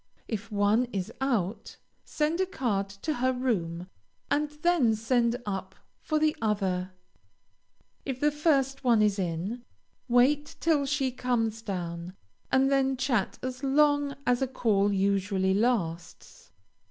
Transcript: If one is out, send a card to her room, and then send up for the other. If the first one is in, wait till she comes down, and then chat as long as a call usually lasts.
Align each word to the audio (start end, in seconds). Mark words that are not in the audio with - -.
If 0.27 0.51
one 0.51 0.85
is 0.85 1.13
out, 1.21 1.77
send 2.03 2.41
a 2.41 2.47
card 2.47 2.89
to 2.89 3.13
her 3.13 3.31
room, 3.31 3.87
and 4.31 4.49
then 4.49 4.95
send 4.95 5.39
up 5.45 5.75
for 5.99 6.17
the 6.17 6.35
other. 6.41 6.89
If 8.03 8.19
the 8.19 8.31
first 8.31 8.83
one 8.83 9.03
is 9.03 9.19
in, 9.19 9.63
wait 10.07 10.55
till 10.59 10.87
she 10.87 11.11
comes 11.11 11.61
down, 11.61 12.15
and 12.51 12.71
then 12.71 12.97
chat 12.97 13.37
as 13.43 13.63
long 13.63 14.15
as 14.25 14.41
a 14.41 14.47
call 14.47 14.91
usually 14.91 15.53
lasts. 15.53 16.51